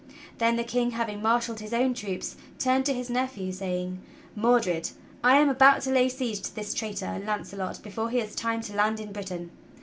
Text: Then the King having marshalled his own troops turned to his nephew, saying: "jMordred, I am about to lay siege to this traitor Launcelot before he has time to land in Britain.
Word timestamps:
Then 0.39 0.55
the 0.55 0.63
King 0.63 0.89
having 0.97 1.21
marshalled 1.21 1.59
his 1.59 1.75
own 1.75 1.93
troops 1.93 2.35
turned 2.57 2.87
to 2.87 2.93
his 2.95 3.07
nephew, 3.07 3.51
saying: 3.51 4.01
"jMordred, 4.35 4.93
I 5.23 5.37
am 5.37 5.47
about 5.47 5.83
to 5.83 5.91
lay 5.91 6.09
siege 6.09 6.41
to 6.41 6.55
this 6.55 6.73
traitor 6.73 7.21
Launcelot 7.23 7.81
before 7.83 8.09
he 8.09 8.17
has 8.17 8.33
time 8.33 8.61
to 8.61 8.73
land 8.73 8.99
in 8.99 9.11
Britain. 9.11 9.51